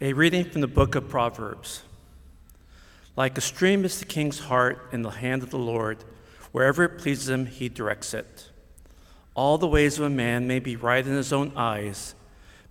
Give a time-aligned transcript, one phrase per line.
[0.00, 1.84] A reading from the book of Proverbs.
[3.14, 5.98] Like a stream is the king's heart in the hand of the Lord.
[6.50, 8.50] Wherever it pleases him, he directs it.
[9.36, 12.16] All the ways of a man may be right in his own eyes,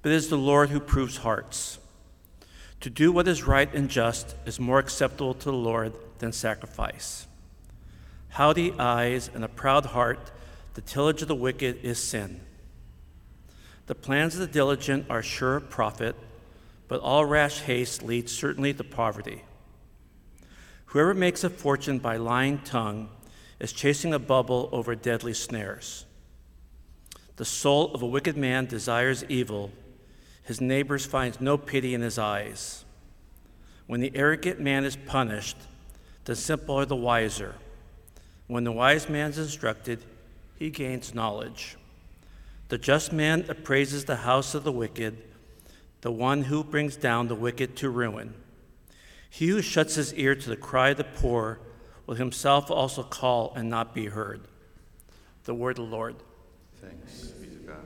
[0.01, 1.79] but it is the Lord who proves hearts.
[2.81, 7.25] To do what is right and just is more acceptable to the Lord than sacrifice.
[8.31, 10.29] Haughty eyes and a proud heart,
[10.73, 12.41] the tillage of the wicked is sin.
[13.87, 16.17] The plans of the diligent are sure of profit
[16.93, 19.41] but all rash haste leads certainly to poverty.
[20.85, 23.09] Whoever makes a fortune by lying tongue
[23.59, 26.05] is chasing a bubble over deadly snares.
[27.37, 29.71] The soul of a wicked man desires evil,
[30.43, 32.85] his neighbors finds no pity in his eyes.
[33.87, 35.57] When the arrogant man is punished,
[36.25, 37.55] the simple are the wiser.
[38.45, 40.05] When the wise man is instructed,
[40.59, 41.75] he gains knowledge.
[42.67, 45.32] The just man appraises the house of the wicked
[46.03, 48.33] the one who brings down the wicked to ruin.
[49.29, 51.61] He who shuts his ear to the cry of the poor
[52.05, 54.41] will himself also call and not be heard.
[55.45, 56.17] The word of the Lord.
[56.81, 57.77] Thanks be to God.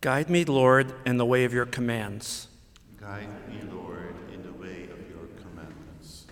[0.00, 2.48] Guide me, Lord, in the way of your commands.
[3.00, 6.26] Guide me, Lord, in the way of your commandments.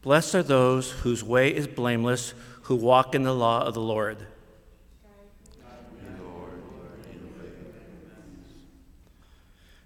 [0.00, 2.32] Blessed are those whose way is blameless
[2.64, 4.26] who walk in the law of the Lord.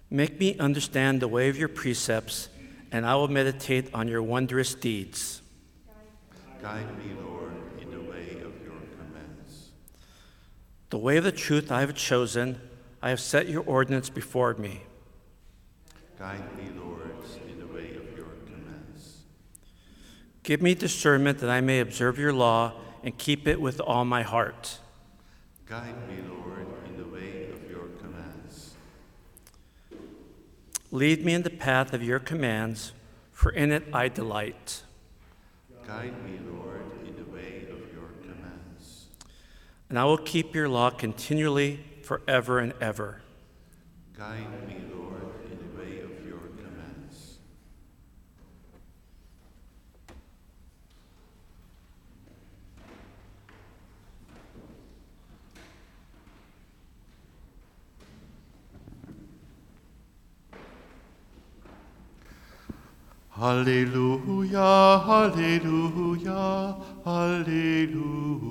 [0.09, 2.47] Make me understand the way of your precepts,
[2.91, 5.41] and I will meditate on your wondrous deeds.
[6.61, 9.69] Guide me, Lord, in the way of your commands.
[10.89, 12.59] The way of the truth I have chosen,
[13.01, 14.83] I have set your ordinance before me.
[16.17, 17.11] Guide me, Lord,
[17.47, 18.18] in the way of.
[20.43, 22.73] Give me discernment that I may observe your law
[23.03, 24.79] and keep it with all my heart.
[25.65, 28.73] Guide me, Lord, in the way of your commands.
[30.91, 32.93] Lead me in the path of your commands,
[33.31, 34.83] for in it I delight.
[35.85, 39.07] Guide me, Lord, in the way of your commands.
[39.89, 43.21] And I will keep your law continually, forever and ever.
[44.17, 47.37] Guide me, Lord, in the way of your commands.
[63.39, 68.49] Hallelujah, hallelujah, hallelujah.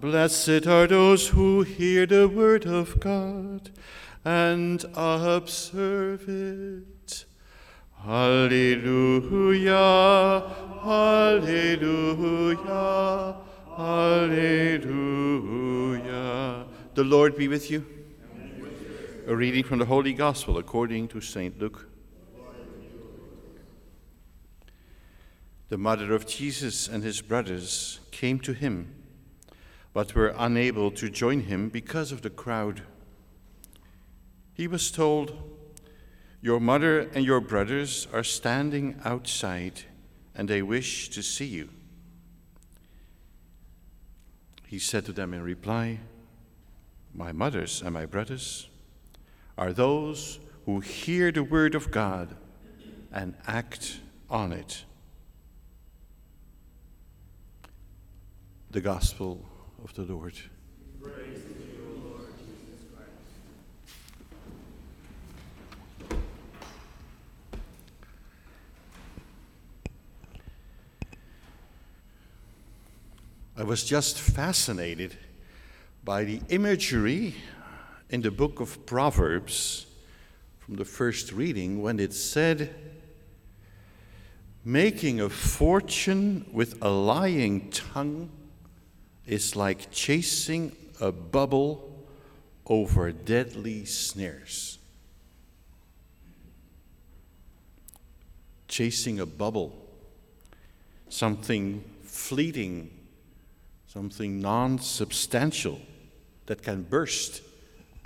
[0.00, 3.70] Blessed are those who hear the word of God
[4.24, 7.26] and observe it.
[8.04, 9.72] Hallelujah,
[10.82, 11.76] hallelujah,
[13.76, 14.86] hallelujah.
[16.94, 17.86] The Lord be with you.
[19.26, 21.58] A reading from the Holy Gospel according to St.
[21.58, 21.88] Luke.
[25.68, 28.94] The mother of Jesus and his brothers came to him
[29.92, 32.82] but were unable to join him because of the crowd.
[34.54, 35.32] He was told,
[36.40, 39.82] Your mother and your brothers are standing outside,
[40.34, 41.68] and they wish to see you.
[44.72, 45.98] He said to them in reply,
[47.12, 48.70] My mothers and my brothers
[49.58, 52.34] are those who hear the word of God
[53.12, 54.00] and act
[54.30, 54.86] on it.
[58.70, 59.44] The Gospel
[59.84, 60.38] of the Lord.
[73.62, 75.16] I was just fascinated
[76.02, 77.36] by the imagery
[78.10, 79.86] in the book of Proverbs
[80.58, 82.74] from the first reading when it said,
[84.64, 88.30] Making a fortune with a lying tongue
[89.28, 92.04] is like chasing a bubble
[92.66, 94.80] over deadly snares.
[98.66, 99.88] Chasing a bubble,
[101.08, 102.90] something fleeting,
[103.92, 105.78] something non substantial
[106.46, 107.42] that can burst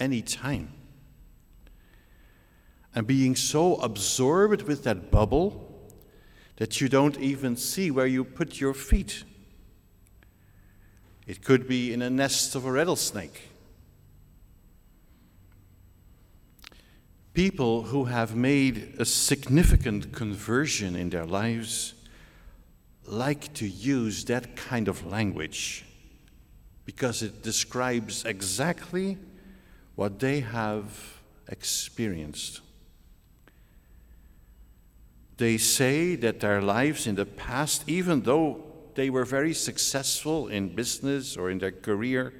[0.01, 0.73] any time.
[2.93, 5.63] And being so absorbed with that bubble
[6.57, 9.23] that you don't even see where you put your feet.
[11.25, 13.51] It could be in a nest of a rattlesnake.
[17.33, 21.95] People who have made a significant conversion in their lives
[23.09, 25.85] like to use that kind of language
[26.85, 29.19] because it describes exactly
[29.95, 32.61] what they have experienced.
[35.37, 38.63] They say that their lives in the past, even though
[38.95, 42.33] they were very successful in business or in their career,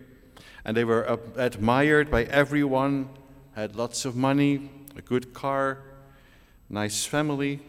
[0.65, 3.09] and they were admired by everyone,
[3.55, 5.79] had lots of money, a good car,
[6.69, 7.61] nice family,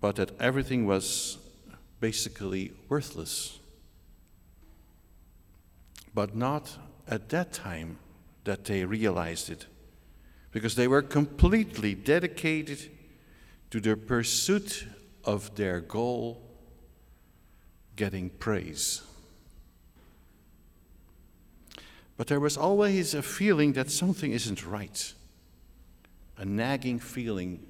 [0.00, 1.38] but that everything was
[2.00, 3.58] basically worthless.
[6.14, 6.76] But not
[7.06, 7.98] at that time
[8.44, 9.66] that they realized it,
[10.52, 12.90] because they were completely dedicated
[13.70, 14.86] to the pursuit
[15.24, 16.40] of their goal,
[17.96, 19.02] getting praise.
[22.16, 25.14] But there was always a feeling that something isn't right
[26.40, 27.60] a nagging feeling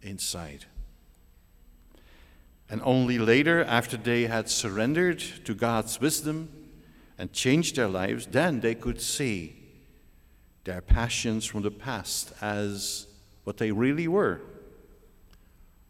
[0.00, 0.64] inside.
[2.70, 6.50] And only later, after they had surrendered to God's wisdom
[7.18, 9.56] and changed their lives, then they could see
[10.64, 13.08] their passions from the past as
[13.44, 14.40] what they really were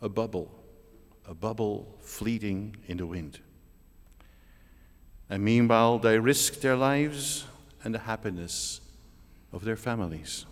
[0.01, 0.51] a bubble,
[1.29, 3.39] a bubble fleeting in the wind.
[5.29, 7.45] And meanwhile, they risked their lives
[7.85, 8.81] and the happiness
[9.53, 10.47] of their families.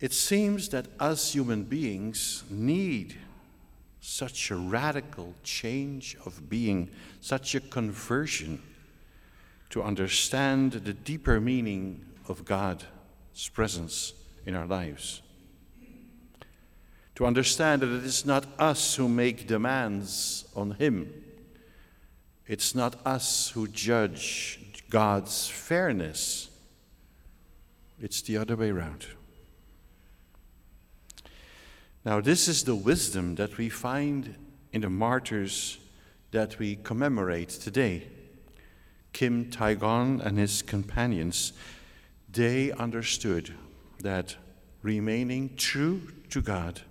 [0.00, 3.16] It seems that us human beings need
[4.00, 6.90] such a radical change of being,
[7.20, 8.62] such a conversion
[9.70, 12.84] to understand the deeper meaning of God's
[13.52, 14.12] presence
[14.44, 15.22] in our lives.
[17.16, 21.12] To understand that it is not us who make demands on Him,
[22.46, 24.60] it's not us who judge
[24.90, 26.50] God's fairness,
[27.98, 29.06] it's the other way around.
[32.06, 34.36] Now, this is the wisdom that we find
[34.72, 35.78] in the martyrs
[36.30, 38.06] that we commemorate today.
[39.12, 41.52] Kim Tae-gon and his companions,
[42.30, 43.52] they understood
[44.04, 44.36] that
[44.82, 46.82] remaining true to God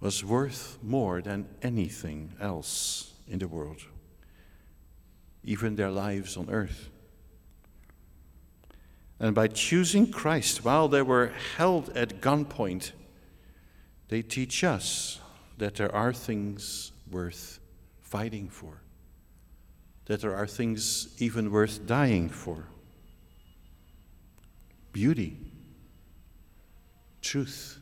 [0.00, 3.82] was worth more than anything else in the world,
[5.44, 6.90] even their lives on earth.
[9.20, 12.90] And by choosing Christ while they were held at gunpoint,
[14.10, 15.20] they teach us
[15.56, 17.60] that there are things worth
[18.00, 18.82] fighting for,
[20.06, 22.66] that there are things even worth dying for.
[24.92, 25.36] Beauty,
[27.22, 27.78] truth,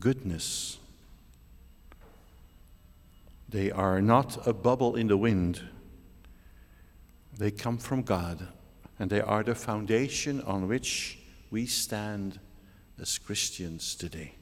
[0.00, 0.76] goodness.
[3.48, 5.62] They are not a bubble in the wind.
[7.38, 8.48] They come from God,
[8.98, 11.20] and they are the foundation on which
[11.50, 12.38] we stand
[13.00, 14.34] as Christians today.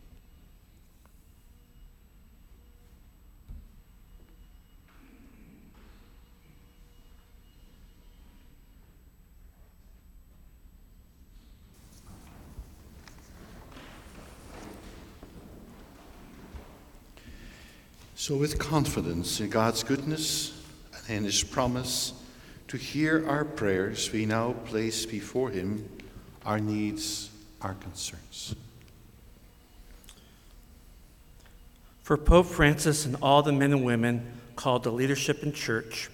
[18.21, 20.53] So, with confidence in God's goodness
[21.07, 22.13] and in His promise
[22.67, 25.89] to hear our prayers, we now place before Him
[26.45, 27.31] our needs,
[27.63, 28.57] our concerns.
[32.03, 34.27] For Pope Francis and all the men and women
[34.57, 36.11] called to leadership in church,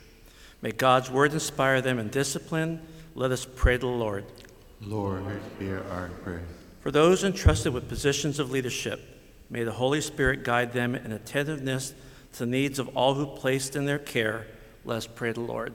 [0.61, 2.83] may God's word inspire them in discipline.
[3.15, 4.27] Let us pray to the Lord.
[4.83, 5.25] Lord,
[5.59, 6.43] hear our prayer.
[6.81, 9.14] For those entrusted with positions of leadership,
[9.51, 11.95] May the Holy Spirit guide them in attentiveness
[12.33, 14.47] to the needs of all who placed in their care.
[14.85, 15.75] Let us pray to the Lord.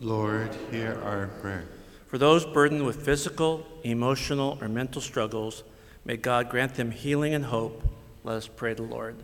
[0.00, 1.64] Lord, hear our prayer.
[2.06, 5.64] For those burdened with physical, emotional, or mental struggles,
[6.04, 7.82] may God grant them healing and hope.
[8.22, 9.16] Let us pray to the Lord.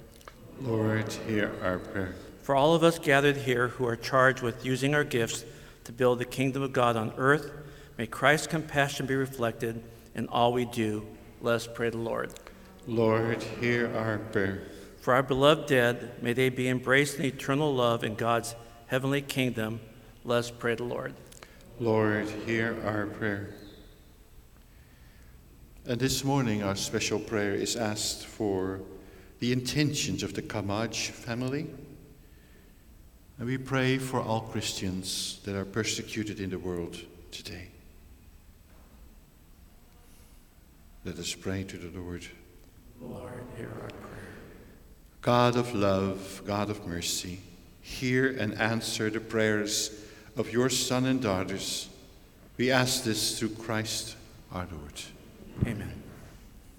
[0.60, 2.14] Lord, hear our prayer.
[2.42, 5.44] For all of us gathered here who are charged with using our gifts
[5.84, 7.52] to build the kingdom of God on earth,
[7.96, 9.82] may Christ's compassion be reflected
[10.14, 11.06] in all we do.
[11.40, 12.32] Let us pray to the Lord.
[12.90, 14.62] Lord, hear our prayer.
[15.00, 18.56] For our beloved dead, may they be embraced in eternal love in God's
[18.88, 19.78] heavenly kingdom.
[20.24, 21.14] Let us pray to the Lord.
[21.78, 23.54] Lord, hear our prayer.
[25.86, 28.80] And this morning, our special prayer is asked for
[29.38, 31.70] the intentions of the Kamaj family.
[33.38, 36.96] And we pray for all Christians that are persecuted in the world
[37.30, 37.68] today.
[41.04, 42.26] Let us pray to the Lord.
[43.00, 44.28] Lord, hear our prayer.
[45.22, 47.40] God of love, God of mercy,
[47.80, 49.90] hear and answer the prayers
[50.36, 51.88] of your son and daughters.
[52.56, 54.16] We ask this through Christ
[54.52, 55.94] our Lord.